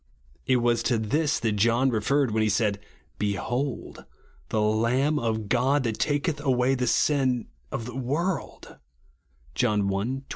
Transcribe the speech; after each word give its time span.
It 0.47 0.55
was 0.55 0.81
to 0.81 0.97
this 0.97 1.39
that 1.41 1.51
John 1.57 1.91
referred 1.91 2.31
when 2.31 2.41
he 2.41 2.49
said, 2.49 2.79
"Behold 3.19 4.03
the 4.49 4.59
Lamb 4.59 5.19
of 5.19 5.47
God, 5.47 5.83
that 5.83 5.99
taketh 5.99 6.39
away 6.39 6.73
the 6.73 6.87
sin 6.87 7.49
of 7.71 7.85
the 7.85 7.95
world," 7.95 8.77
(John 9.53 9.81
i, 9.83 9.89
29). 9.89 10.25